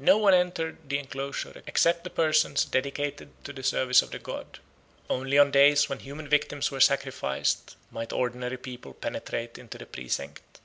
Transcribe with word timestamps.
No 0.00 0.18
one 0.18 0.34
entered 0.34 0.78
the 0.88 0.98
enclosure 0.98 1.62
except 1.68 2.02
the 2.02 2.10
persons 2.10 2.64
dedicated 2.64 3.30
to 3.44 3.52
the 3.52 3.62
service 3.62 4.02
of 4.02 4.10
the 4.10 4.18
god; 4.18 4.58
only 5.08 5.38
on 5.38 5.52
days 5.52 5.88
when 5.88 6.00
human 6.00 6.26
victims 6.28 6.72
were 6.72 6.80
sacrificed 6.80 7.76
might 7.92 8.12
ordinary 8.12 8.56
people 8.58 8.94
penetrate 8.94 9.56
into 9.56 9.78
the 9.78 9.86
precinct. 9.86 10.58